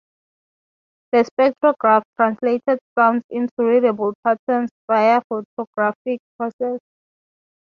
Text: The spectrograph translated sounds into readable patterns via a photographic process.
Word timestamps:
The 1.11 1.29
spectrograph 1.31 2.01
translated 2.15 2.79
sounds 2.97 3.23
into 3.29 3.53
readable 3.59 4.15
patterns 4.23 4.71
via 4.89 5.19
a 5.19 5.21
photographic 5.29 6.19
process. 6.39 6.79